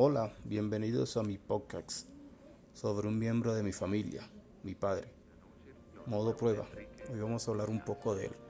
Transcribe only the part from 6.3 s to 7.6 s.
prueba. Hoy vamos a